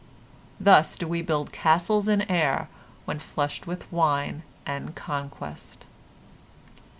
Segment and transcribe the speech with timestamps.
[0.59, 2.69] Thus do we build castles in air
[3.05, 5.85] when flushed with wine and conquest.